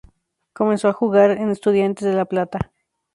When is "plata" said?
2.25-2.71